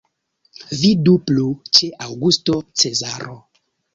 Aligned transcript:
Vidu 0.77 1.13
plu 1.27 1.43
ĉe 1.79 1.91
Aŭgusto 2.05 2.57
Cezaro. 2.85 3.37